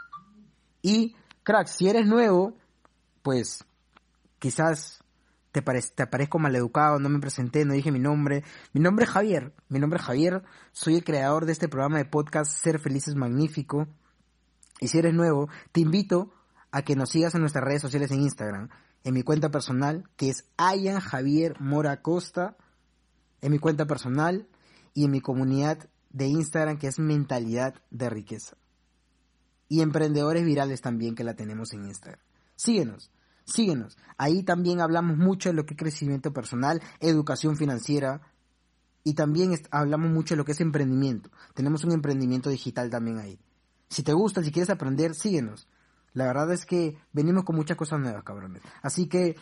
[0.83, 2.57] Y, cracks, si eres nuevo,
[3.23, 3.65] pues
[4.39, 5.03] quizás
[5.63, 8.45] te, te parezco maleducado, no me presenté, no dije mi nombre.
[8.73, 9.55] Mi nombre es Javier.
[9.69, 10.43] Mi nombre es Javier.
[10.73, 13.89] Soy el creador de este programa de podcast Ser Feliz es Magnífico.
[14.81, 16.33] Y si eres nuevo, te invito
[16.71, 18.69] a que nos sigas en nuestras redes sociales en Instagram
[19.07, 22.57] en mi cuenta personal, que es Ayan Javier Mora Costa,
[23.41, 24.49] en mi cuenta personal
[24.95, 28.57] y en mi comunidad de Instagram, que es Mentalidad de Riqueza.
[29.69, 32.21] Y emprendedores virales también, que la tenemos en Instagram.
[32.57, 33.13] Síguenos,
[33.47, 33.97] síguenos.
[34.19, 38.21] Ahí también hablamos mucho de lo que es crecimiento personal, educación financiera,
[39.05, 41.31] y también hablamos mucho de lo que es emprendimiento.
[41.55, 43.39] Tenemos un emprendimiento digital también ahí.
[43.89, 45.69] Si te gusta, si quieres aprender, síguenos.
[46.13, 48.63] La verdad es que venimos con muchas cosas nuevas, cabrones.
[48.83, 49.37] Así que,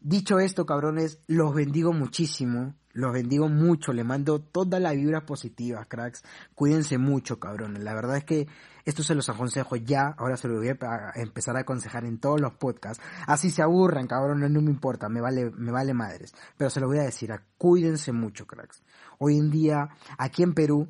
[0.00, 2.74] dicho esto, cabrones, los bendigo muchísimo.
[2.96, 3.92] Los bendigo mucho.
[3.92, 6.24] Le mando todas las vibras positivas, cracks.
[6.54, 7.82] Cuídense mucho, cabrones.
[7.82, 8.48] La verdad es que
[8.86, 10.14] esto se los aconsejo ya.
[10.16, 13.02] Ahora se lo voy a empezar a aconsejar en todos los podcasts.
[13.26, 14.50] Así se aburran, cabrones.
[14.50, 15.10] No me importa.
[15.10, 16.34] Me vale, me vale madres.
[16.56, 17.30] Pero se lo voy a decir.
[17.58, 18.82] Cuídense mucho, cracks.
[19.18, 20.88] Hoy en día, aquí en Perú,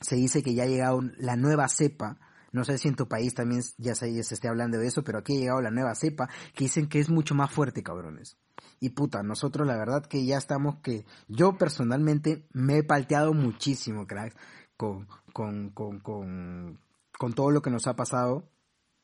[0.00, 2.18] se dice que ya ha llegado la nueva cepa
[2.52, 5.36] no sé si en tu país también ya se, esté hablando de eso, pero aquí
[5.36, 8.36] ha llegado la nueva cepa que dicen que es mucho más fuerte, cabrones.
[8.80, 14.06] Y puta, nosotros la verdad que ya estamos que yo personalmente me he palteado muchísimo,
[14.06, 14.36] cracks,
[14.76, 16.80] con, con, con, con,
[17.18, 18.48] con todo lo que nos ha pasado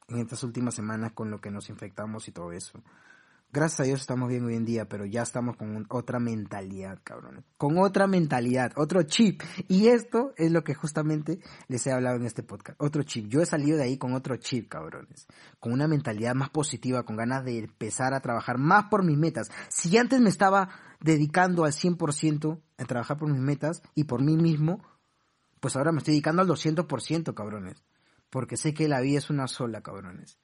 [0.08, 2.82] en estas últimas semanas, con lo que nos infectamos y todo eso.
[3.54, 7.44] Gracias a Dios estamos bien hoy en día, pero ya estamos con otra mentalidad, cabrones.
[7.56, 9.42] Con otra mentalidad, otro chip.
[9.68, 11.38] Y esto es lo que justamente
[11.68, 12.82] les he hablado en este podcast.
[12.82, 13.28] Otro chip.
[13.28, 15.28] Yo he salido de ahí con otro chip, cabrones.
[15.60, 19.52] Con una mentalidad más positiva, con ganas de empezar a trabajar más por mis metas.
[19.68, 24.36] Si antes me estaba dedicando al 100% a trabajar por mis metas y por mí
[24.36, 24.82] mismo,
[25.60, 27.84] pues ahora me estoy dedicando al 200%, cabrones.
[28.30, 30.40] Porque sé que la vida es una sola, cabrones.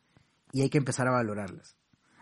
[0.53, 1.80] Y hay que empezar a valorarlas.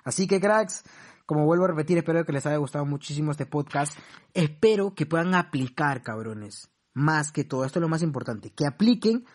[0.08, 0.84] Así que cracks,
[1.26, 3.96] como vuelvo a repetir, espero que les haya gustado muchísimo este podcast.
[4.32, 6.70] Espero que puedan aplicar, cabrones.
[6.94, 9.26] Más que todo, esto es lo más importante, que apliquen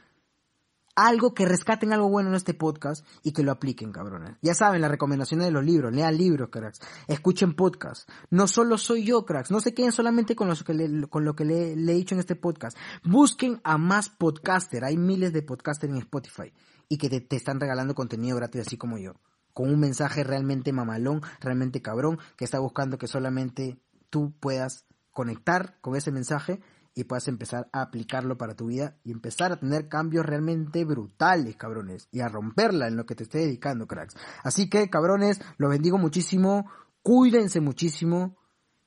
[0.96, 4.38] algo, que rescaten algo bueno en este podcast y que lo apliquen, cabrones.
[4.42, 8.08] Ya saben, las recomendaciones de los libros, lean libros, cracks, escuchen podcasts.
[8.32, 11.74] No solo soy yo, cracks, no se queden solamente con, que con lo que le,
[11.74, 12.76] he dicho en este podcast.
[13.04, 16.52] Busquen a más podcaster, hay miles de podcasters en Spotify
[16.90, 19.14] y que te están regalando contenido gratis así como yo
[19.54, 23.80] con un mensaje realmente mamalón, realmente cabrón, que está buscando que solamente
[24.10, 26.60] tú puedas conectar con ese mensaje
[26.96, 31.56] y puedas empezar a aplicarlo para tu vida y empezar a tener cambios realmente brutales,
[31.56, 34.16] cabrones, y a romperla en lo que te esté dedicando, cracks.
[34.44, 36.70] Así que, cabrones, los bendigo muchísimo,
[37.02, 38.38] cuídense muchísimo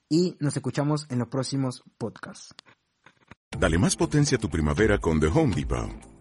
[0.09, 2.55] y nos escuchamos en los próximos podcasts.
[3.59, 6.16] Dale más potencia a tu primavera con The Home Depot.